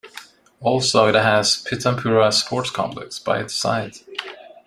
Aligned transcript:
Also 0.61 1.05
it 1.09 1.13
has 1.13 1.63
Pitampura 1.63 2.33
Sports 2.33 2.71
Complex 2.71 3.19
by 3.19 3.39
its 3.39 3.53
side. 3.53 3.97